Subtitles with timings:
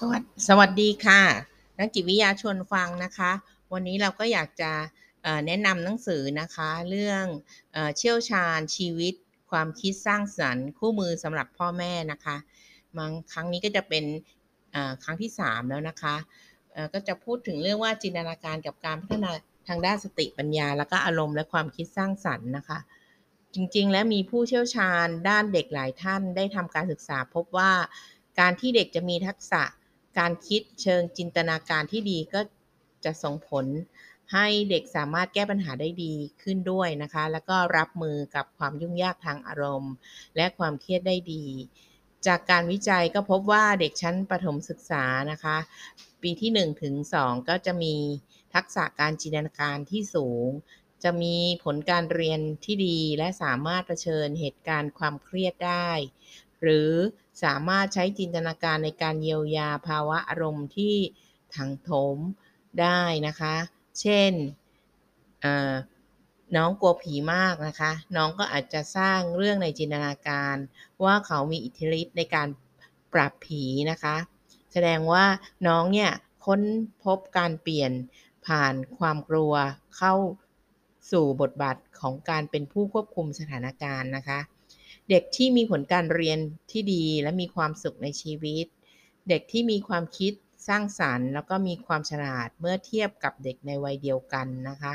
[0.00, 1.22] สวัสสวัสดีค่ะ
[1.78, 3.30] นักจิตวิทยาชวนฟังนะคะ
[3.72, 4.72] วันนี้เราก็อยากจะ
[5.46, 7.24] แนะนำหนังสือนะคะ เรื่อง
[7.96, 9.14] เชี่ยวชาญชีวิต
[9.50, 12.36] ความคิดสร้างสรรค์ คู่มือสำหรับพ่อแม่นะคะ
[12.98, 14.04] บางครั้งนี้ก็จะเป็น
[15.02, 16.14] ครั้งที่ 3 แล้วนะคะ
[16.92, 19.30] ก็จะพูดถึงเรื่องว่าจินตนาการกับการพัฒนา
[19.68, 22.78] ทางด้านสติปัญญา แล้วก็อารมณ์และความคิดสร้างสรรค์นะคะ
[23.54, 27.72] จริงๆ แล้วมีผู้เชี่ยวชาญด้านเด็กหลายท่านได้ทำการศึกษาพบว่า
[28.40, 29.62] การที่เด็กจะมีทักษะ
[30.18, 32.40] การคิดเชิงจินตนาการที่ดีก็
[33.04, 33.66] จะส่งผล
[34.32, 36.12] ให้เด็กสามารถแก้ปัญหาได้ดี
[36.42, 39.92] ขึ้นด้วยนะคะ แล้วก็รับมือกับความยุ่งยากทางอารมณ์
[40.36, 41.44] และความเครียดได้ดี
[42.26, 45.56] จากการวิจัยก็พบว่าเด็กชั้นประถมศึกษานะคะ
[46.22, 47.94] ปีที่ 1 ถึง 2 ก็จะมี
[48.54, 50.48] ทักษะการจินตนาการที่สูง
[51.04, 55.90] จะมีผลการเรียนที่ดีและสามารถรเผชิญเหตุการณ์ความเครียดได้
[56.60, 56.90] หรือ
[57.42, 60.96] สามารถใช้จินตนาการในการเยียวยาภาวะอารมณ์ที่
[61.54, 62.18] ถังโถม
[62.80, 63.54] ได้นะคะ
[64.00, 64.32] เช่น
[66.56, 70.56] น้องกลัวผีมากนะคะ น้องก็อาจจะสร้างเรื่องในจินตนาการ
[71.04, 72.48] ว่าเขามีอิทธิฤทธิ์ในการ
[73.14, 74.16] ปรับผีนะคะ
[74.72, 75.24] แสดงว่า
[75.66, 76.10] น้องเนี่ย
[76.44, 76.60] ค้น
[77.04, 77.92] พบการเปลี่ยน
[78.46, 79.54] ผ่านความกลัว
[79.96, 80.14] เข้า
[81.12, 84.38] สู่บทบาทของการเป็นผู้ควบคุมสถานการณ์นะคะ
[85.10, 86.38] เด็กที่มีผลการเรียน
[86.70, 88.66] ที่ดีและมีความสุขในชีวิต
[89.28, 90.32] เด็กที่มีความคิด
[90.68, 94.92] สร้างสารรค์ แล้วก็มีความฉลาดเมื่อเทียบกับเด็กในวัยเดียวกันนะคะ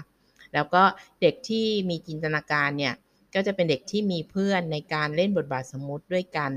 [0.54, 0.84] แล้วก็
[1.22, 2.94] เด็กที่มีจินตนาการเนี่ย
[3.36, 6.52] ก็จะเป็นเด็กที่มีเพื่อนในการเล่นบทบาทสมมุติด้วยกัน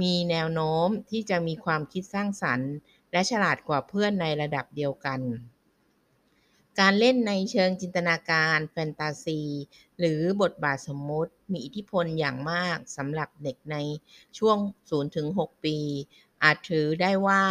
[0.00, 2.72] มีแนวโน้มที่จะมีความคิดสร้างสรรค์
[3.12, 5.20] และฉลาดกว่าเพื่อนในระดับเดียวกัน
[6.80, 9.40] การเล่นในเชิงจินตนาการแฟนตาซี
[9.98, 13.76] หรือบทบาทสมมติมีอิทธิพลอย่างมากสำหรับเด็กใน
[14.38, 14.58] ช่วง
[15.10, 15.78] 0-6 ปี
[16.42, 17.42] อาจถือได้ว่า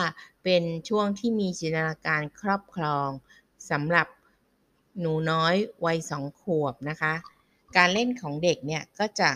[0.43, 3.09] เป็นช่วงที่มีจินตนาการครอบครอง
[3.71, 4.07] สำหรับ
[4.99, 5.55] หนูน้อย
[5.85, 7.13] วัยสองขวบนะคะ
[7.77, 9.29] การเล่นของเด็กเนี่ยก็จะ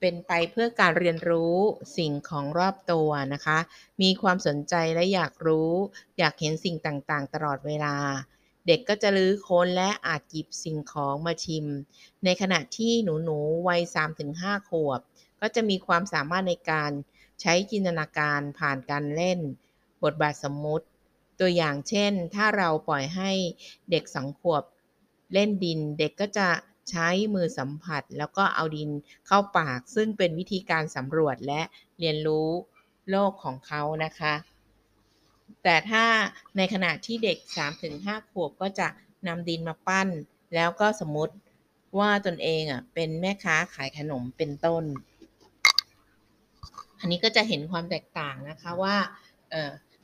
[0.00, 1.56] เป็นไปเพื่อการเรียนรู้
[1.96, 3.58] สิ่งของรอบตัวนะคะ
[4.02, 5.72] มีความสนใจและอยากรู้
[6.18, 7.96] อยากเห็นสิ่งต่างๆ ตลอดเวลา
[8.66, 11.66] เด็กก็จะลื้อค้นและอาจหยิบสิ่งของมาชิม
[12.24, 12.92] ในขณะที่
[13.24, 13.82] หนูๆวัย
[14.26, 15.00] 3-5 ขวบ
[15.40, 16.90] ก็จะมีความสามารถในการ
[17.40, 19.38] ใช้จินตนาการผ่านการเล่น
[20.02, 20.86] บทบาทสมมุติ
[21.40, 23.30] ตัวอย่างเช่น ถ้าเราปล่อยให้
[23.90, 24.62] เด็กสองขวบ
[25.32, 26.48] เล่นดิน เด็กก็จะ
[26.90, 28.90] ใช้มือสัมผัส แล้วก็เอาดิน
[29.26, 31.60] เข้าปาก ซึ่งเป็นวิธีการสำรวจและ
[32.00, 32.48] เรียนรู้
[33.10, 34.34] โลกของเขานะคะ
[35.62, 36.04] แต่ถ้า
[36.56, 37.38] ในขณะที่เด็ก
[37.84, 38.88] 3-5 ขวบก็จะ
[39.26, 40.08] นำดินมาปั้น
[40.54, 41.34] แล้วก็สมมติ
[41.98, 44.84] ว่าตนเองอะเป็นแม่ค้าขายขนมเป็นต้น
[47.00, 48.96] อันนี้ก็จะเห็นความแตกต่างนะคะว่า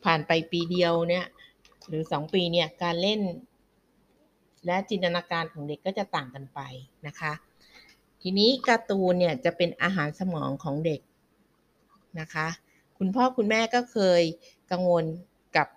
[0.04, 1.26] ผ่านไปปีเดียวเนี่ย
[1.88, 3.20] หรือ 2 ปีเนี่ยการเล่น
[4.66, 6.60] และจินตนาการของเด็กก็จะต่างกันไป
[7.06, 7.32] นะคะ
[8.22, 11.00] ทีนี้การ์ตูนเนี่ยจะเป็นอาหารสมองของเด็ก
[12.20, 12.48] นะคะ
[12.98, 14.22] คุณพ่อคุณแม่ก็เคย
[14.70, 15.04] กังวล
[15.56, 15.68] กับ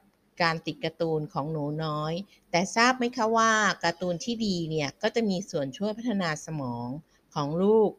[0.41, 2.13] การติดการ์ตูนของหนูน้อย
[2.51, 3.51] แต่ทราบไหมคะว่า
[3.83, 6.87] การ์ตูนที่ดีเนี่ยก็จะมีส่วนช่วยพัฒนาสมอง
[7.35, 7.89] ของลูก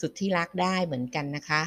[0.00, 1.62] สุดที่รักได้เหมือนกันนะคะ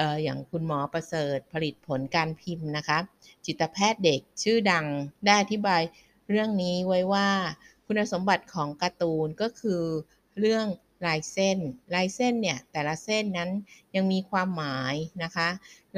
[0.00, 2.98] อออย่างคุณหมอประเสริฐผลิตผลการพิมพ์นะคะ
[3.46, 4.86] จิตแพทย์เด็กชื่อดัง
[5.26, 5.82] ได้อธิบาย
[6.28, 7.28] เรื่องนี้ไว้ว่า
[7.90, 9.82] คุณสมบัติของการ์ตูนก็คือ
[10.38, 10.66] เรื่อง
[11.06, 11.58] ลายเส้น
[11.94, 13.50] ลายเส้นเนี่ยแต่ละเส้นนั้น
[13.94, 15.48] ยังมีความหมายนะคะ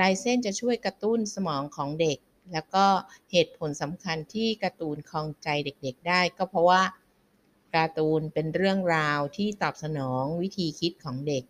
[0.00, 2.18] ลายเส้นจะช่วยกระตุ้นสมองของเด็ก
[2.52, 2.86] แล้วก็
[3.30, 6.82] เหตุผลสำคัญที่การ์ตูนคลองใจเด็กๆ ได้ ก็เพราะว่า
[7.74, 11.44] การ์ตูนเป็นเรื่องราวที่ตอบสนองวิธีคิดของเด็ก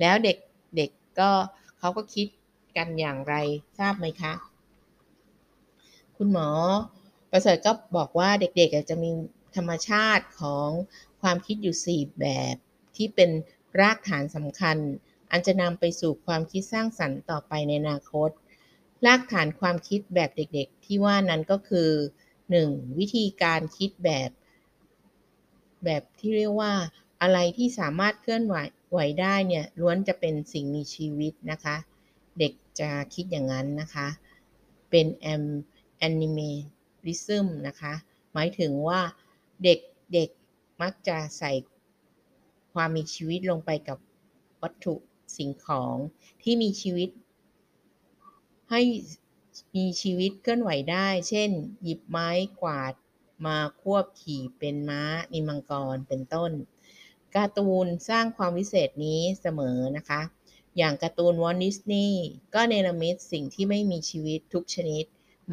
[0.00, 0.36] แล้วเด็ก
[0.76, 1.30] เด็กก็
[1.78, 2.26] เขาก็คิด
[2.76, 3.34] กันอย่างไร
[3.78, 4.32] ทราบไหมคะ
[6.16, 6.48] คุณหมอ
[7.30, 9.10] ประเสริฐก็บอกว่าเด็กๆจะมี
[9.56, 10.70] ธรรมชาติของ
[11.22, 12.56] ความคิดอยู่ 4 แบบ
[12.96, 13.30] ที่เป็น
[13.80, 14.76] รากฐานสำคัญ
[15.30, 18.30] อันจะนำไปสู่ความคิดสร้างสรรค์ต่อไปในอนาคต
[19.06, 21.90] รากฐานความคิดแบบเด็กๆ ที่ว่านั้นก็คือ
[22.44, 22.98] 1.
[22.98, 24.30] วิธีการคิดแบบ
[25.84, 26.72] แบบที่เรียกว่า
[27.22, 28.56] อะไรที่สามารถเคลื่อนไหว
[28.90, 31.76] ไหวได้เนี่ยล้วนจะเป็นสิ่งมีชีวิตนะคะ
[32.38, 34.08] เด็กจะคิดอย่างนั้นนะคะ
[34.90, 35.44] เป็นแอม
[35.98, 36.38] แอนิเม
[37.06, 37.94] ริซึมนะคะ
[38.32, 39.00] หมายถึงว่า
[39.64, 39.78] เด็ก
[40.12, 40.28] เด็ก
[40.82, 41.52] มักจะใส่
[42.72, 43.98] ความมีชีวิตลงไปกับ
[44.62, 44.94] วัตถุ
[45.36, 45.96] สิ่งของ
[46.42, 47.08] ที่มีชีวิต
[48.70, 48.80] ให้
[49.76, 51.50] มีชีวิตเคลื่อนไหวได้ เช่น
[51.82, 52.28] หยิบไม้
[52.60, 52.94] กวาด
[53.46, 55.02] มาควบขี่เป็นม้า
[55.32, 56.52] นิมังกรเป็นต้น
[57.34, 60.20] การ์ตูนสร้างความวิเศษนี้เสมอนะคะ
[60.76, 62.24] อย่างการ์ตูนวอลดิสนีย์
[62.54, 65.04] ก็เนรมิตสิ่งที่ไม่มีชีวิตทุกชนิด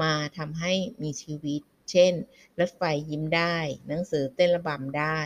[0.02, 0.74] มาทำให้
[1.04, 1.62] มีชีวิต
[1.92, 2.14] เช่น
[2.60, 3.58] รถไฟยิ้มได้
[3.88, 5.20] หนังสือเต้นระบำได้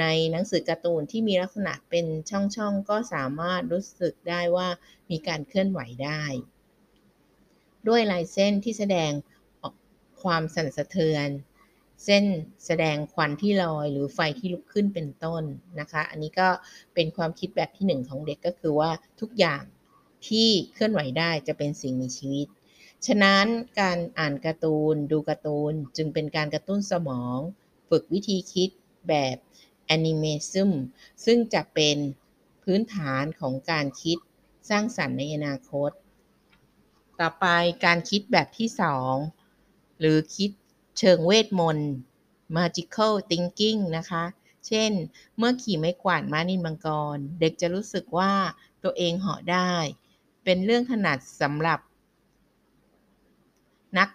[0.00, 4.68] ในหนังสือการ์ตูนที่มีลักษณะเป็นช่องๆ ก็สามารถรู้สึกได้ว่า
[5.10, 6.22] มีการเคลื่อนไหวได้
[7.88, 9.12] ด้วยลายเส้นที่แสดง
[10.22, 11.28] ความสั่นสะเทือน
[12.04, 12.24] เส้น
[12.66, 15.42] แสดงควันที่ลอย หรือไฟที่ลุกขึ้นเป็นต้น
[15.80, 16.48] นะคะ อันนี้ก็
[16.94, 18.90] เป็นความคิดแบบที่หนึ่งของเด็กก็คือว่า
[19.20, 19.62] ทุกอย่าง
[20.26, 22.46] ที่เคลื่อนไหวได้จะเป็นสิ่งมีชีวิต
[23.06, 23.46] ฉะนั้น
[23.80, 27.38] การอ่านการ์ตูนดูการ์ตูนจึงเป็นการกระตุ้นสมอง
[27.88, 28.70] ฝึกวิธีคิด
[29.08, 29.36] แบบ
[29.86, 30.70] แอนิเมซึม
[31.24, 31.96] ซึ่งจะเป็น
[32.62, 34.18] พื้นฐานของการคิด
[34.70, 35.90] สร้างสรรค์ในอนาคต
[37.20, 37.46] ต่อไป
[37.84, 39.14] การคิดแบบที่สอง
[40.00, 40.50] หรือคิด
[40.98, 41.92] เชิงเวทมนต์
[42.56, 44.24] magical thinking นะคะ
[44.66, 44.92] เช่น
[45.36, 48.32] เมื่อขี่ไม้กวาดม้านินมังกร เด็กจะรู้สึกว่า
[48.84, 49.72] ตัวเองเหาะได้
[50.44, 51.80] เป็นเรื่องถนัดสำหรับ
[53.98, 54.08] นัก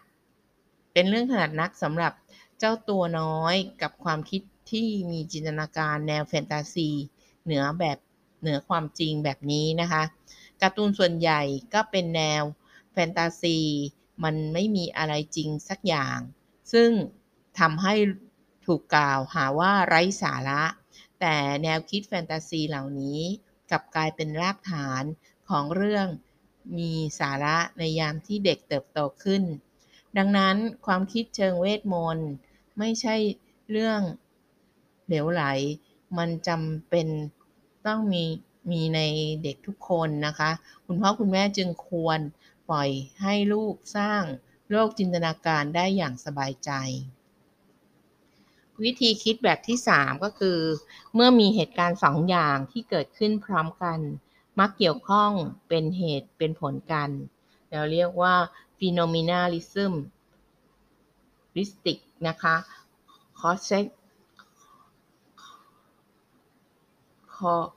[0.99, 2.13] เป็นเรื่องถนัดนักสำหรับ
[2.59, 4.41] เจ้าตัวน้อยกับความคิด
[4.71, 6.89] ที่มีจินตนาการแนวแฟนตาซี
[7.43, 7.97] เหนือแบบ
[8.41, 10.03] เหนือความจริงแบบนี้นะคะ
[10.61, 11.41] การ์ตูนส่วนใหญ่
[11.73, 12.43] ก็เป็นแนว
[12.93, 13.57] แฟนตาซี
[14.23, 16.17] มันไม่มีอะไรจริงสักอย่าง
[16.73, 16.89] ซึ่ง
[17.59, 17.93] ทำให้
[18.65, 20.63] ถูกกล่าวหาว่าไร้สาระ
[21.19, 23.19] แต่แนวคิดแฟนตาซีเหล่านี้
[23.71, 25.03] กลับกลายเป็นรากฐาน
[25.49, 26.07] ของเรื่อง
[26.77, 29.43] มีสาระในยามที่เด็กเติบโตขึ้น
[30.17, 32.29] ดังนั้นความคิดเชิงเวทมนต์
[32.77, 33.15] ไม่ใช่
[33.71, 34.01] เรื่อง
[35.07, 35.43] เหลวไหล
[36.17, 37.07] มันจำเป็น
[37.87, 38.23] ต้องมี
[38.71, 38.99] มีใน
[39.43, 40.51] เด็กทุกคนนะคะ
[40.85, 42.19] คุณพ่อคุณแม่จึงควร
[42.69, 42.89] ปล่อย
[43.21, 44.23] ให้ลูกสร้าง
[44.71, 46.71] โลกจินตนาการได้อย่างสบายใจ
[48.83, 50.59] วิธีคิดแบบที่ 3 ก็คือ
[51.13, 53.99] เมื่อมีเหตุการณ์สองอย่างที่เกิดขึ้นพร้อมกัน
[54.59, 55.31] มักเกี่ยวข้อง
[55.69, 57.09] เป็นเหตุเป็นผลกัน
[57.71, 58.35] เราเรียกว่า
[58.79, 59.93] phenomenalism
[61.55, 62.55] listic นะคะ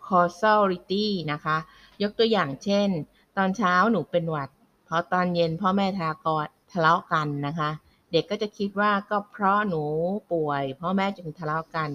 [0.09, 1.57] causality นะคะ
[2.03, 2.89] ยกตัวอย่างเช่น
[3.37, 4.51] ตอนเช้าหนูเป็นหวัด
[4.89, 7.71] พอตอนเย็นพ่อแม่ทากรทะเลาะกันนะคะ
[8.13, 9.85] เด็กก็จะคิดว่าก็เพราะหนู
[10.33, 11.91] ป่วยพ่อแม่จึงทะเลาะกัน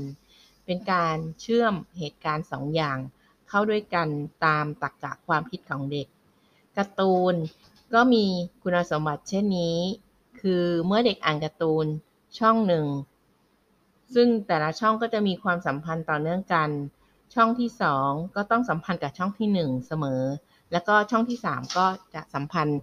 [0.65, 2.98] เป็นการเชื่อมเหตุการณ์สองอย่าง
[3.50, 4.07] เข้าด้วยกัน
[4.45, 6.07] ตามตรรกะความคิดของเด็ก
[6.77, 7.36] การ์ตูน
[7.94, 8.25] ก็มี
[8.62, 9.78] คุณสมบัติเช่นนี้
[10.39, 11.86] คือเมื่อเด็กอ่านการ์ตูน
[12.39, 12.86] ช่องหนึ่ง
[14.13, 16.69] ซึ่งแต่ละช่องก็จะมีความสัมพันธ์ต่อเนื่องกัน
[17.34, 20.22] ช่องที่สองก็ต้องสัมพันธ์กับช่องที่หนึ่งเสมอ
[20.72, 22.80] แล้วก็ช่องที่ 3 ก็จะสัมพันธ์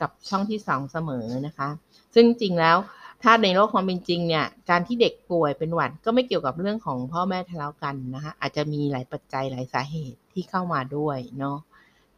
[0.00, 1.68] กับช่องที่ 2 เสมอนะคะ
[2.14, 2.76] ซึ่งจริงแล้ว
[3.22, 11.58] ถ้าในโลกความเป็นจริงเนี่ย การที่เด็กป่วยเป็นหวัดก็ไม่เกี่ยวกับเรื่องของพ่อแม่ทะเลาะกันนะคะ อาจจะมีหลายปัจจัยหลายสาเหตุที่เข้ามาด้วยเนาะ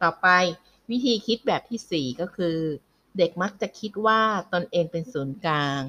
[0.01, 0.27] ต่อไป
[0.89, 2.57] วิธีคิดแบบที่ 4 ก็คือ
[3.17, 4.21] เด็กมักจะคิดว่า
[4.53, 5.79] ตนเองเป็นศูนย์กลาง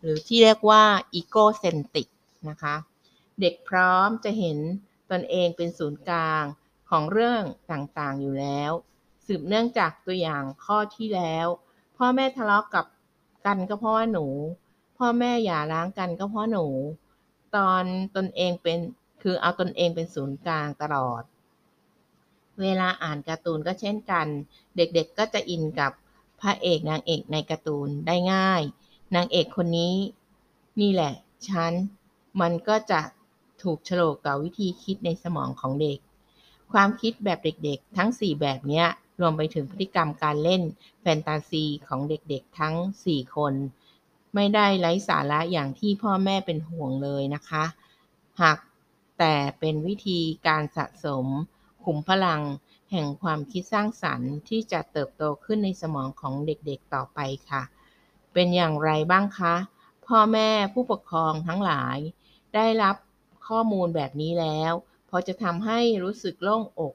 [0.00, 0.84] หรือที่เรียกว่า
[1.14, 2.08] อีโกเซนติก
[2.48, 2.76] นะคะ
[3.40, 4.58] เด็กพร้อมจะเห็น
[5.10, 6.44] ตนเองเป็นศูนย์กลาง
[6.90, 8.72] ของเรื่องต่างๆอยู่แล้ว
[9.26, 11.46] สืบเนื่องจากตัวอย่างข้อที่แล้ว
[11.96, 12.86] พ่อแม่ทะเลาะกับ
[13.46, 14.26] กันก็เพราะว่าหนู
[14.98, 16.66] พ่อแม่อย่าร้างกันก็เพราะหนู
[17.56, 17.82] ตอน
[18.16, 18.78] ตนเองเป็น
[19.22, 21.22] คือเอาตนเองเป็นศูนย์กลางตลอด
[22.60, 24.26] เวลาอ่านการ์ตูนก็เช่นกัน
[24.76, 25.92] เด็กๆก็จะอินกับ
[26.40, 28.62] พระเอกนางเอกในการ์ตูนได้ง่าย
[29.14, 29.94] นางเอกคนนี้
[30.80, 31.12] นี่แหละ
[31.48, 31.72] ฉัน
[32.40, 33.00] มันก็จะ
[33.62, 35.98] ถูกฉลกกับวิธีคิดในสมองของเด็ก
[36.72, 38.84] ความคิดแบบเด็กๆ ทั้ง 4 แบบนี้
[39.20, 40.62] รวมไปถึงพฤติกรรมการเล่น
[41.00, 42.74] แฟนตาซีของเด็กๆทั้ง
[43.06, 43.54] 4 คน
[44.34, 47.64] ไม่ได้ไร้สาระอย่างที่พ่อแม่เป็นห่วงเลยนะคะ
[48.40, 48.58] หาก
[49.18, 51.26] แต่เป็นวิธีการสะสม
[51.84, 52.42] ขุมพลัง
[52.90, 57.20] แห่งความคิดสร้างสรรค์ที่จะเติบโตขึ้นในสมองของเด็กๆต่อไป
[57.50, 57.62] ค่ะ
[58.32, 59.54] เป็นอย่างไรบ้างคะ
[60.06, 61.98] พ่อแม่ผู้ปกครองทั้งหลาย
[62.54, 62.96] ได้รับ
[63.46, 64.72] ข้อมูลแบบนี้แล้ว
[65.08, 66.94] พอจะทำให้รู้สึกโล่งอก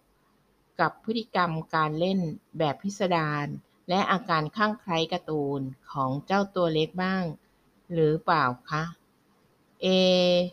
[0.80, 2.20] กับพฤติกรรมการเล่น
[2.58, 3.46] แบบพิสดาร
[3.90, 5.62] และอาการข้างใครการ์ตูน
[5.92, 7.24] ของเจ้าตัวเล็กบ้าง
[7.94, 8.84] หรือเปล่าคะ
[9.82, 9.88] เอ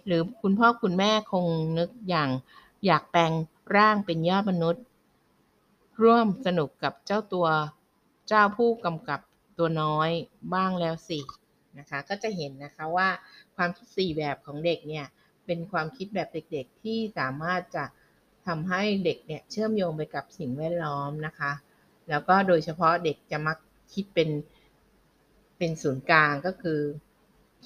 [0.06, 1.46] หรือคุณพ่อคุณแม่คง
[1.78, 2.30] นึกอย่าง
[2.86, 3.32] อยากแปลง
[3.76, 4.84] ร่างเป็นยอดมนุษย์
[6.02, 7.48] ร่วมสนุกกับเจ้าตัว
[8.28, 9.20] เจ้าผู้กำกับ
[9.58, 10.10] ตัวน้อย
[10.54, 11.20] บ้างแล้วสิ
[11.78, 13.08] นะคะ ก็จะเห็นนะคะว่า
[13.56, 15.06] ความคิดสี่แบบของเด็กเนี่ย
[15.46, 17.84] เป็นความคิดแบบเด็กๆ ที่สามารถจะ
[18.46, 21.52] ทำให้เด็กเนี่ยเชื่อมโยงไปกับสิ่งแวดล้อมนะคะ
[22.08, 23.58] แล้วก็โดยเฉพาะเด็กจะมัก
[23.94, 24.30] คิดเป็น
[25.58, 26.80] เป็นศูนย์กลางก็คือ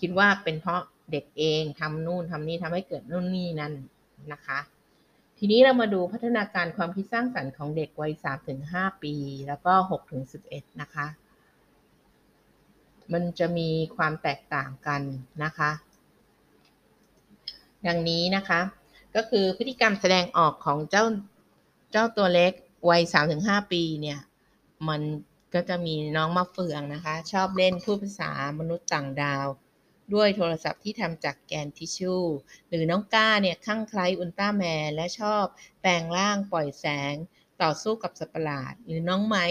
[0.00, 0.82] คิดว่าเป็นเพราะ
[1.12, 3.72] เด็กเองทำนู่นทำนี่ทำให้เกิดนู่นนี่นั่น
[4.32, 4.58] นะคะ
[5.38, 8.12] ทีนี้เรามาดูพัฒนาการความคิดสร้างสรรค์ของเด็กวัย
[8.58, 9.14] 3-5 ปี
[9.48, 9.72] แล้วก็
[10.26, 11.06] 6-11 นะคะ
[13.12, 15.02] มันจะมีความแตกต่างกัน
[15.44, 15.70] นะคะ
[17.86, 18.60] ดังนี้นะคะ
[19.16, 21.04] ก็คือพฤติกรรมแสดงออกของเจ้า
[21.92, 22.52] เจ้าตัวเล็ก
[22.90, 23.02] วัย
[23.36, 24.20] 3-5 ปีเนี่ย
[24.88, 25.02] มัน
[25.54, 29.46] ก็จะมีน้องมะเฟืองนะคะ ชอบเล่นพูดภาษามนุษย์ต่างดาว
[30.14, 32.24] ด้วยโทรศัพท์ที่ทำจากแกนทิชชู่
[32.68, 35.44] หรือน้องก้าเนี่ยข้างใคล้อุลตร้าแมนและชอบ
[35.80, 37.14] แปลงร่างปล่อยแสง
[37.62, 39.46] ต่อสู้กับสัตว์ประหลาด หรือน้องไม้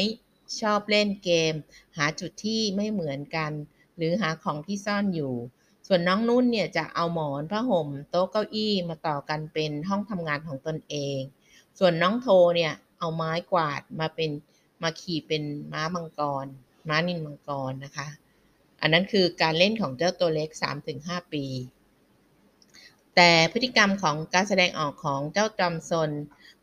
[0.61, 1.53] ชอบเล่นเกม
[1.97, 3.51] หาจุดที่ไม่เหมือนกัน
[3.97, 5.33] หรือหาของที่ซ่อนอยู่
[5.87, 11.19] ส่วนน้องนุ่นเนี่ยจะเอาหมอนผ้าห่ม โต๊ะเก้าอี้มาต่อกันเป็นห้องทำงานของตนเอง
[11.79, 14.31] ส่วนน้องโทเนี่ยเอาไม้กวาดมาเป็น
[14.83, 16.45] มาขี่เป็นม้ามังกร
[16.89, 18.07] ม้านินมังกรนะคะ
[18.83, 20.49] อันนั้นคือการเล่นของเจ้าตัวเล็ก
[20.91, 21.45] 3-5 ปี
[23.15, 26.11] แต่พฤติกรรมของการแสดงออกของเจ้าจอมซน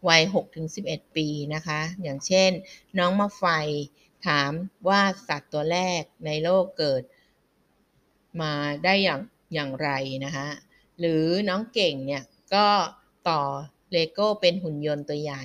[0.08, 0.22] วัย
[0.68, 2.50] 6-11 ปีนะคะ อย่างเช่น
[2.98, 3.44] น้องมะไฟ
[4.26, 4.50] ถาม
[4.88, 7.02] ว่าสัตว์ตัวแรกในโลกเกิด
[8.40, 8.52] มา
[8.84, 9.20] ได้อย่าง
[9.54, 9.88] อย่างไร
[10.24, 10.48] นะคะ
[10.98, 12.22] หรือน้องเก่งเนี่ย
[12.54, 12.66] ก็
[13.28, 13.42] ต่อ
[13.92, 15.44] เลโก้เป็นหุ่นยนต์ตัวใหญ่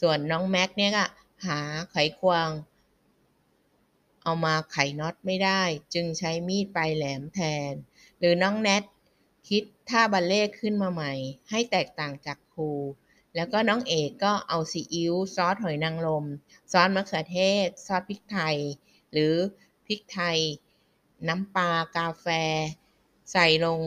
[0.00, 1.04] ส่วนน้องแม็กเนี่ยก็
[1.46, 2.48] หาไขควง
[4.22, 5.62] เอามาไขน็อตไม่ได้
[5.94, 7.72] จึงใช้มีดปลายแหลมแทน
[8.18, 8.82] หรือน้องแนท
[9.48, 11.12] คิดท่าบัลเล่ขึ้นมาใหม่
[11.50, 12.70] ให้แตกต่างจากครู
[13.36, 16.26] แล้วก็น้องเอกก็เอาซีอิ๊วซอสหอยนางรม
[16.72, 18.56] ซอสมะเขือเทศ ซอสพริกไทย
[19.12, 19.34] หรือ
[19.86, 20.38] พริกไทย
[21.28, 22.26] น้ำปลากาแฟ
[23.32, 23.80] ใส่ลง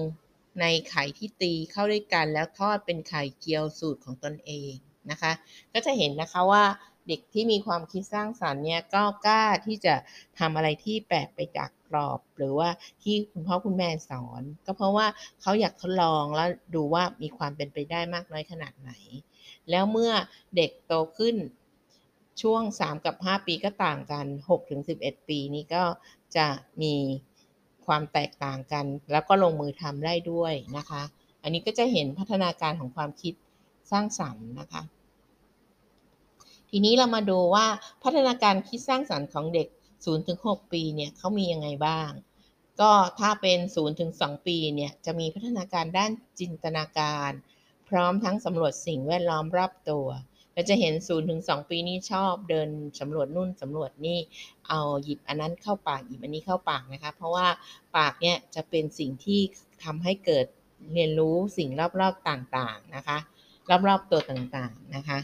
[0.62, 4.74] ในไข่ที่ตีเข้าด้วยกันแล้วทอดเป็นไข่เจียวสูตรของตนเอง
[5.10, 5.32] นะคะ
[5.74, 6.64] ก็จะเห็นนะคะว่า
[7.08, 9.96] เด็กที่มีความคิดสร้างสรรค์เนี่ยก็กล้าที่จะ
[10.39, 12.70] ทำอะไรที่แปลกไปจากกรอบ หรือว่า
[13.03, 15.08] ที่คุณพ่อคุณแม่สอน ก็เพราะว่า
[15.41, 18.91] เขาอยากทดลองแล้วดูว่ามีความเป็นไปได้มากน้อยขนาดไหน
[19.70, 20.12] แล้วเมื่อ
[20.55, 21.36] เด็กโตขึ้น
[22.41, 25.84] ช่วง 3 กับ 5 ปีก็ต่างกัน6ถึง11 ปีนี้ก็
[26.36, 26.48] จะ
[26.81, 26.96] มี
[27.86, 31.03] ความแตกต่างกัน แล้วก็ลงมือทำได้ด้วยนะคะ
[31.43, 33.34] อันนี้ก็จะเห็นพัฒนาการของความคิด
[33.91, 34.81] สร้างสรรค์นะคะ
[36.72, 37.66] ทีนี้เรามาดูว่า
[38.04, 39.68] พัฒนาการคิดสร้างสรรค์ของเด็ก
[40.20, 42.10] 0-6 ปีเนี่ยเขามียังไงบ้าง
[42.82, 43.60] ก็ถ้าเป็น
[44.06, 47.32] 0-2 ปีเนี่ยจะมีพัฒนาการด้านจินตนาการ
[47.90, 50.08] พร้อมทั้งสำรวจสิ่งแวดล้อมรอบตัว
[50.54, 50.94] เราจะเห็น
[51.32, 54.20] 0-2 ปีนี้ชอบเดินสำรวจนู่นสำรวจนี่
[54.70, 57.48] เอาหยิบอันนั้นเข้าปากหยิบอันนี้เข้าปากนะคะ เพราะว่า
[57.98, 59.40] ปากเนี่ยจะเป็นสิ่งที่
[59.84, 60.46] ทำให้เกิด
[60.94, 63.18] เรียนรู้สิ่งรอบๆต่างๆนะคะ
[63.88, 65.20] รอบๆตัวต่างๆนะคะ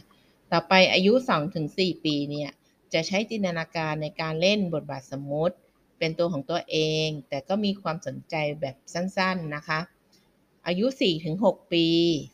[0.52, 1.14] ต่อไปอายุ
[1.58, 2.50] 2-4 ปีเนี่ย
[2.94, 5.56] จะใช้จินตนาการในการเล่นบทบาทสมมติ
[6.00, 9.80] เป็นตัวของตัวเอง แต่ก็มีความสนใจแบบสั้นๆนะคะ
[10.68, 10.86] อายุ
[11.30, 11.86] 4-6 ปี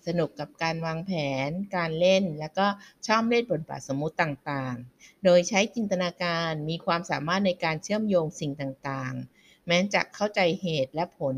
[0.07, 1.11] สนุกกับการวางแผ
[1.47, 2.67] น การเล่น แล้วก็
[3.07, 11.35] ชอบเล่นบทบาทสมมุติต่างๆ โดยใช้จินตนาการมีความสามารถในการเชื่อมโยงสิ่งต่างๆ แม้จะเข้าใจเหตุและผล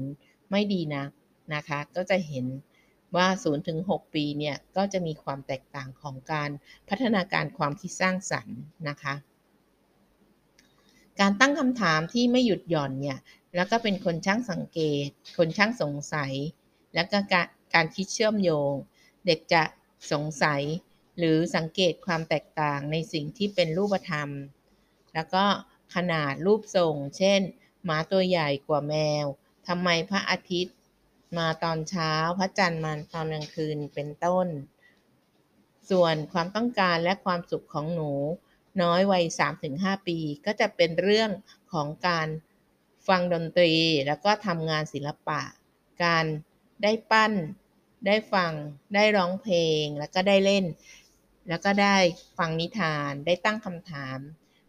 [0.51, 1.05] ไม่ดีนะ
[1.53, 2.45] นะคะ ก็จะเห็น
[3.15, 6.49] ว่า0ถึง6ปีเนี่ยก็จะมีความแตกต่างของการ
[6.89, 8.57] พัฒนาการความคิดสร้างสรรค์
[8.89, 9.15] นะคะ
[11.19, 13.19] การตั้งคำถามที่ไม่หยุดหย่อนเนี่ย
[13.55, 15.07] แล้วก็เป็นคนช่างสังเกต
[15.37, 16.33] คนช่างสงสัย
[16.95, 18.73] แล้วก็การการคิดเชื่อมโยง
[19.25, 19.63] เด็กจะ
[20.11, 20.61] สงสัย
[21.17, 24.29] หรือสังเกตความแตกต่างในสิ่งที่เป็นรูปธรรม
[25.13, 25.45] แล้วก็
[25.95, 27.41] ขนาดรูปทรง เช่น
[27.85, 29.25] หมาตัวใหญ่กว่าแมว
[29.67, 30.74] ทำไมพระอาทิตย์
[31.37, 34.47] มาตอนเช้า พระจันทร์มาตอนกลางคืนเป็นต้น
[35.89, 38.11] ส่วนความต้องการและความสุขของหนู
[38.81, 39.25] น้อยวัย
[39.65, 41.31] 3-5 ปี ก็จะเป็นเรื่อง
[41.73, 42.27] ของการ
[43.07, 43.73] ฟังดนตรี
[44.07, 45.41] แล้วก็ทำงานศิลปะ
[46.03, 46.25] การ
[46.83, 47.33] ได้ปั้น
[48.07, 48.51] ได้ฟัง
[48.95, 50.65] ได้ร้องเพลง แล้วก็ได้เล่น
[51.49, 51.97] แล้วก็ได้
[52.37, 54.19] ฟังนิทาน ได้ตั้งคำถาม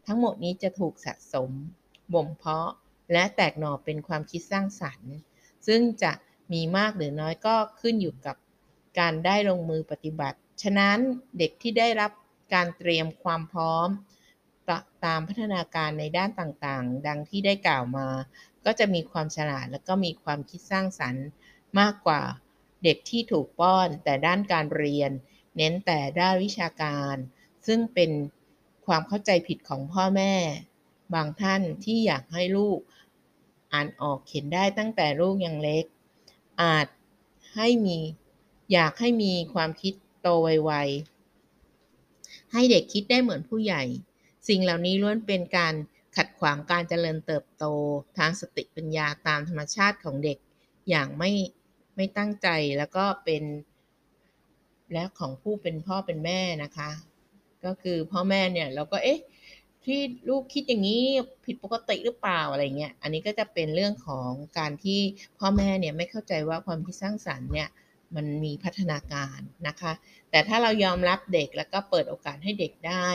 [0.06, 1.50] ทั้งหมดนี้จะถูกสะสม
[2.14, 2.70] บ่มเพาะ
[3.12, 5.12] และแตกหน่อเป็นความคิดสร้างสรรค์
[5.66, 6.12] ซึ่งจะ
[6.52, 8.36] มีมากหรือน้อยก็ขึ้นอยู่กับ
[8.98, 10.98] การได้ลงมือปฏิบัติ ฉะนั้น
[11.38, 12.10] เด็กที่ได้รับ
[12.54, 13.88] การเตรียมความพร้อม
[15.04, 18.08] ตามพัฒนาการในด้านต่างๆ ดังที่ได้กล่าวมา
[18.64, 21.26] ก็จะมีความฉลาดและก็มีความคิดสร้างสรรค์
[21.80, 22.22] มากกว่า
[22.84, 25.10] เด็กที่ถูกป้อน แต่ด้านการเรียน
[25.56, 27.16] เน้นแต่ด้านวิชาการ
[27.66, 28.10] ซึ่งเป็น
[28.86, 30.34] ความเข้าใจผิดของพ่อแม่
[31.14, 32.78] บางท่านที่อยากให้ลูก
[33.72, 35.84] อ่านออกเขียนได้ตั้งแต่ลูกยังเล็ก
[36.62, 36.86] อาจ
[37.56, 37.98] ให้มี
[38.72, 43.82] อยากให้มีความคิดโตไวๆ ให้เด็กคิดได้เหมือนผู้ใหญ่
[44.48, 45.74] สิ่งเหล่านี้ล้วนเป็นการ
[46.16, 47.64] ขัดขวางการเจริญเติบโต
[48.18, 50.38] ทางสติปัญญาตามธรรมชาติของเด็ก
[50.88, 51.32] อย่างไม่
[51.96, 52.48] ไม่ตั้งใจ
[52.78, 53.42] แล้วก็เป็น
[54.92, 56.90] และของผู้เป็นพ่อเป็นแม่นะคะ
[57.64, 59.20] ก็คือพ่อแม่เนี่ยเราก็เอ๊ะ
[59.86, 61.02] ที่ลูกคิดอย่างนี้
[61.44, 65.00] ผิดปกติหรือเปล่าอะไรเงี้ย อันนี้ก็จะเป็นเรื่องของการที่
[65.38, 67.68] พ่อแม่เนี่ยไม่เข้าใจว่าความคิดสร้างสรรค์เนี่ย
[68.16, 69.38] มันมีพัฒนาการ
[69.68, 69.92] นะคะ
[70.30, 73.08] แต่ถ้าเรายอมรับเด็กแล้วก็เปิดโอกาสให้เด็กได้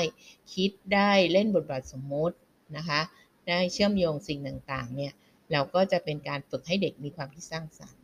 [0.53, 2.37] คิดได้เล่นบทบาทสมมุติ
[2.77, 3.01] นะคะ
[3.49, 5.13] ได้เชื่อมโยงสิ่งต่างๆเนี่ย
[5.51, 8.01] เราก็จะเป็นการฝึกให้เด็กมีความคิดสร้างสรรค์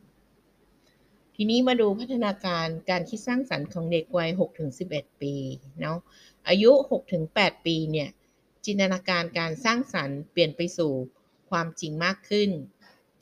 [1.36, 4.29] ทีนี้มาดูพัฒนาการการคิดสร้างสรรค์ของเด็กวัย
[4.75, 5.33] 6-11 ปี
[5.81, 5.97] เนาะ
[6.47, 6.71] อายุ
[7.19, 8.09] 6-8 ปีเนี่ย
[8.67, 10.93] จินตนาการการสร้างสรรค์เปลี่ยนไปสู่
[11.50, 12.50] ความจริงมากขึ้น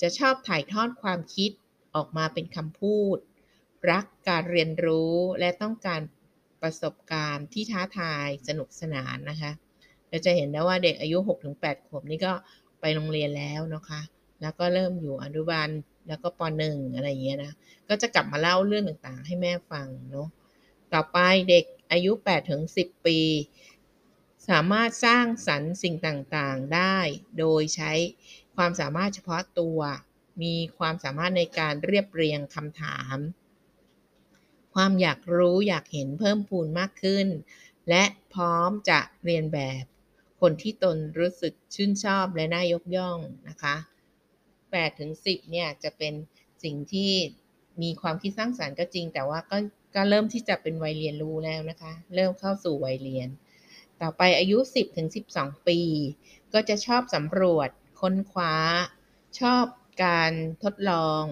[0.01, 1.51] จะชอบถ่ายทอดความคิด
[1.95, 3.17] ออกมาเป็นคำพูด
[3.91, 6.01] รักการเรียนรู้และต้องการ
[6.61, 9.51] ประสบการณ์ที่ท้าทายสนุกสนานนะคะ
[10.09, 11.17] เราจะเห็นได้ว่าเด็กอายุ
[11.53, 12.33] 6-8 ขวบนี่ก็
[12.81, 14.01] ไปโรงเรียนแล้วนะคะ
[14.41, 15.69] แล้วก็เริ่มอยู่อนุบาล
[16.07, 17.51] แล้วก็ปหนึ่งอะไรอย่างเงี้ยนะ
[17.89, 20.27] ก็จะกลับมาเล่าเรื่องต่างๆ ให้แม่ฟังเนาะ
[20.93, 21.17] ต่อไป
[21.49, 23.19] เด็กอายุ8ถึง10 ปี
[24.49, 26.97] สามารถสร้างสรรค์สิ่งต่างๆ ได้
[27.39, 27.93] โดยใช้
[28.55, 29.79] ความสามารถเฉพาะตัว
[30.43, 33.17] มีความสามารถในการเรียบเรียงคำถาม
[34.73, 37.27] ความอยากรู้อยากเห็นเพิ่มพูนมากขึ้น
[37.89, 39.83] และพร้อมจะเรียนแบบ
[40.41, 43.17] คนที่ตนรู้สึกชื่นชอบและน่ายกย่อง
[43.49, 43.75] นะคะ
[44.39, 46.13] 8ถึง10เนี่ยจะเป็น
[46.63, 47.11] สิ่งที่
[47.81, 49.57] มีความคิดสร้างสารรค์ก็จริง แต่ว่าก็
[49.95, 53.29] ก็เริ่มที่จะเป็นวัยเรียนรู้แล้วนะคะ เริ่มเข้าสู่วัยเรียน
[54.01, 55.79] ต่อไปอายุ 10ถึง12 ปี
[56.53, 58.55] ก็จะชอบสำรวจ ค้นคว้า
[59.39, 59.65] ชอบ
[60.03, 60.33] การ
[60.63, 61.23] ทดลอง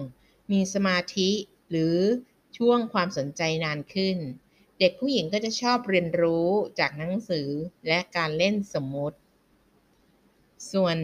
[0.52, 1.30] มีสมาธิ
[1.70, 1.96] หรือ
[2.56, 4.16] ช่วงความสนใจนานขึ้น
[4.80, 7.48] เด็กผู้หญิงก็จะชอบเรียนรู้จากหนังสือ
[7.88, 9.18] และการเล่นสมมติ
[10.72, 10.96] ส่วน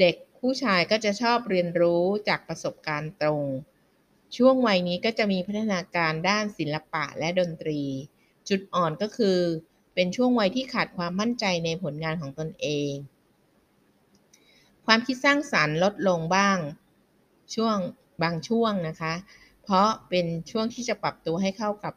[0.00, 3.44] เด็กผู้ชายก็จะชอบเรียนรู้จากประสบการณ์ตรง
[4.36, 7.82] ช่วงวัยนี้ก็จะมีพัฒนาการด้านศิลปะและดนตรี
[8.48, 9.38] จุดอ่อนก็คือ
[9.94, 12.92] เป็นช่วงวัยที่ขาดความมั่นใจในผลงานของตนเอง
[14.86, 16.58] ความคิดสร้างสารรค์ลดลงบ้าง
[17.54, 17.76] ช่วง
[18.22, 19.14] บางช่วงนะคะ
[19.62, 21.94] เพราะเป็นช่วงที่จะปรับตัวให้เข้ากับ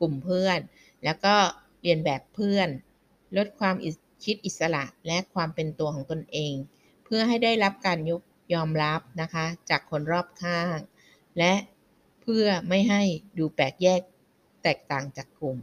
[0.00, 0.58] กลุ่มเพื่อน
[1.04, 1.34] แล้วก็
[1.82, 2.68] เรียนแบบเพื่อน
[3.36, 3.74] ลดความ
[4.24, 6.54] คิดอิสระและความเป็นตัวของตนเอง
[7.04, 8.22] เพื่อให้ได้รับการยก
[8.54, 10.78] ยอมรับนะคะ จากคนรอบข้าง
[11.38, 11.54] และ
[12.22, 13.02] เพื่อไม่ให้
[13.38, 14.00] ดูแปลกแยก
[14.62, 15.58] แตกต่างจากกลุ่ม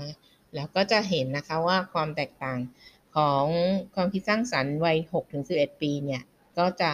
[0.00, 0.12] นะ
[0.54, 2.58] แล้วก็จะเห็นนะคะว่าความแตกต่าง
[3.16, 3.46] ของ
[3.94, 4.98] ความคิดสร้างสรรค์วัย
[5.40, 6.22] 6-11 ปีเนี่ย
[6.58, 6.90] ก็จะ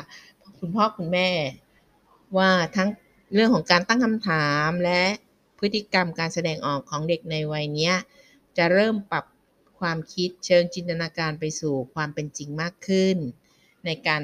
[0.60, 1.28] คุณพ่อคุณแม่
[2.36, 2.88] ว่าทั้ง
[3.34, 5.02] เรื่องของการตั้งคำถามและ
[5.58, 7.92] พฤติกรรมการแสดงออกของเด็กในวัยนี้
[8.56, 9.24] จะเริ่มปรับ
[9.80, 13.16] ความคิดเชิงจินตนาการไปสู่ความเป็นจริงมากขึ้น
[13.86, 14.22] ในการ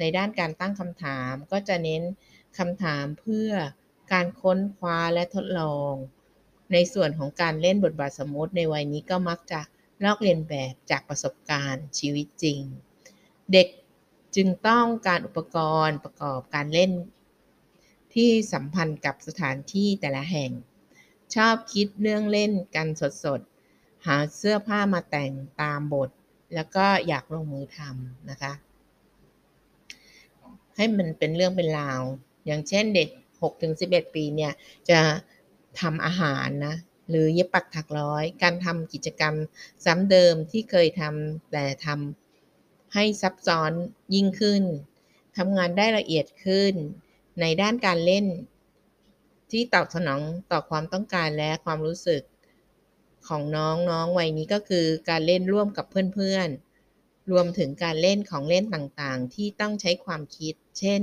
[0.00, 2.02] ในด้านการตั้งคำถามก็จะเน้น
[2.58, 3.50] คำถามเพื่อ
[4.12, 5.92] การค้นคว้าและทดลอง
[6.72, 9.60] ในส่วนของการเล่นบทบาทสมมติในวัยนี้ก็มักจะ
[10.04, 12.60] ลอกเลียนแบบจากประสบการณ์ชีวิตจริง
[13.52, 13.68] เด็ก
[14.36, 16.92] จึงต้องการอุปกรณ์ประกอบการเล่น
[18.14, 20.50] ที่สัมพันธ์กับสถานที่แต่ละแห่ง
[21.34, 22.88] ชอบคิดเรื่องเล่นกัน
[23.24, 26.10] สดๆ หาเสื้อผ้ามาแต่งตามบท
[26.54, 28.52] แล้วก็อยากลงมือทำนะคะ
[30.76, 32.02] ให้มันเป็นเรื่องเป็นราว
[32.46, 33.08] อย่างเช่นเด็ก
[33.62, 34.52] 6-11 ปีเนี่ย
[34.90, 34.98] จะ
[35.80, 36.76] ทำอาหารนะ
[37.08, 39.34] หรือเย็บปักถักร้อย การทำกิจกรรม
[39.84, 43.72] ซ้ำเดิมที่เคยทำแต่ทำให้ซับซ้อน
[44.14, 44.62] ยิ่งขึ้น
[45.36, 46.74] ทำงานได้ละเอียดขึ้น
[47.40, 48.26] ในด้านการเล่น
[49.50, 52.22] ที่ตอบสนองต่อความต้องการและความรู้สึก
[53.28, 61.02] ของน้องน้องวัยนี้ก็คือการเล่นร่วมกับเพื่อนๆ รวมถึงการเล่นของเล่นต่างๆ ที่ต้องใช้ความคิด เช่น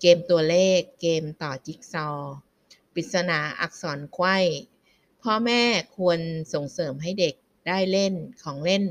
[0.00, 2.08] เกมตัวเลข เกมต่อจิ๊กซอ
[2.94, 4.36] ปริศนาอักษรไขว้
[5.22, 5.62] พ่อแม่
[5.96, 6.20] ควร
[6.54, 7.34] ส่งเสริมให้เด็ก
[7.68, 8.84] ได้เล่นของเล่น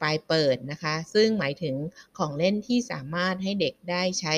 [0.00, 1.76] ปลายเปิดนะคะ ซึ่งหมายถึง
[2.18, 4.34] ของเล่นที่สามารถให้เด็กได้ใช้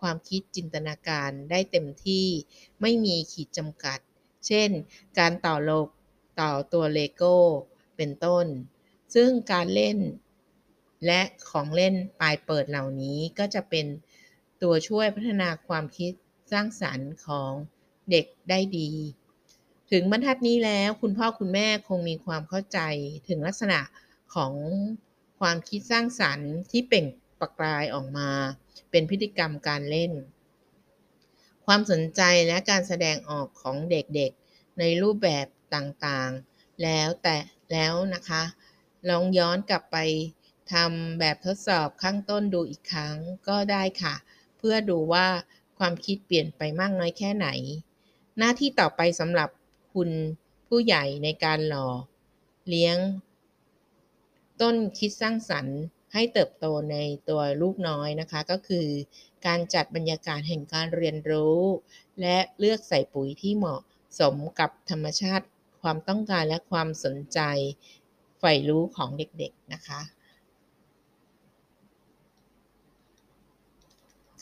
[0.00, 2.26] ความคิดจินตนาการได้เต็มที่
[2.80, 3.98] ไม่มีขีดจำกัด
[4.46, 4.70] เช่น
[5.18, 5.86] การต่อโลก
[6.40, 7.36] ต่อตัวเลโก้
[7.96, 8.46] เป็นต้น
[9.14, 9.98] ซึ่งการเล่น
[11.06, 13.86] และของเล่นปลายเปิดเหล่านี้ก็จะเป็น
[14.62, 16.12] ตัวช่วยพัฒนาความคิด
[16.52, 17.52] สร้างสรรค์ของ
[18.10, 18.90] เด็กได้ดี
[19.90, 22.78] ถึงบรรทัดนี้แล้วคุณพ่อคุณแม่คงมีความเข้าใจ
[23.28, 23.80] ถึงลักษณะ
[24.34, 24.52] ของ
[25.40, 27.06] ความคิดสร้างสรรค์ที่เปล่ง
[27.40, 28.30] ประกายออกมา
[28.90, 30.12] เป็นพฤติกรรมการเล่น
[31.66, 37.36] ความสนใจและการแสดงออกของเด็กๆ ในรูปแบบต่างๆ แล้วแต่
[37.72, 38.42] แล้วนะคะ
[39.08, 39.96] ลองย้อนกลับไป
[40.72, 43.16] ทำแบบทดสอบข้างต้นดูอีกครั้ง
[43.48, 44.14] ก็ได้ค่ะ
[44.58, 45.26] เพื่อดูว่า
[45.80, 47.48] ความคิดเปลี่ยนไปมากน้อยแค่ไหน
[48.38, 49.48] หน้าที่ต่อไปสำหรับ
[49.94, 50.10] คุณ
[50.68, 51.88] ผู้ใหญ่ในการหล่อ
[52.68, 52.96] เลี้ยง
[54.60, 55.78] ต้นคิดสร้างสรรค์
[56.12, 56.96] ให้เติบโตใน
[57.28, 58.88] ตัวลูกน้อยนะคะ ก็คือ
[59.46, 61.60] การจัดบรรยากาศแห่งการเรียนรู้
[62.20, 63.80] และเลือกใส่ปุ๋ยที่เหมาะ
[64.20, 65.46] สมกับธรรมชาติ
[65.82, 67.40] ความต้องการและความสนใจ
[68.38, 70.00] ใฝ่รู้ของเด็กๆนะคะ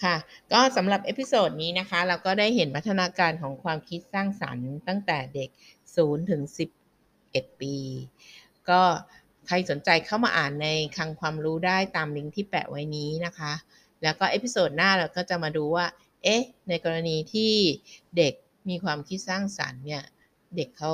[0.02, 0.16] ค่ะ
[0.52, 5.50] ก็สำหรับ episode นี้นะคะ เราก็ได้เห็นพัฒนาการของความคิดสร้างสรรค์ตั้งแต่เด็ก
[5.90, 6.42] 0 ถึง
[7.00, 7.76] 11 ปี
[8.68, 8.80] ก็
[9.46, 13.52] ใครสนใจเข้ามาอ่านในคลังความรู้ได้ตามลิงก์ที่แปะไว้นี้นะคะ
[14.02, 15.86] แล้วก็ episode หน้าเราก็จะมาดูว่า
[16.24, 17.52] เอ๊ะ ในกรณีที่
[18.16, 18.34] เด็ก
[18.68, 20.02] มีความคิดสร้างสรรค์เนี่ย
[20.56, 20.92] เด็กเขา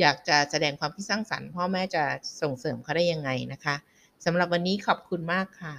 [0.00, 2.04] อยากจะแสดงความคิดสร้างสรรค์พ่อแม่จะ
[2.42, 3.76] ส่งเสริมเขาได้ยังไงนะคะ
[4.24, 5.74] สำหรับวันนี้ขอบคุณมากค่ะ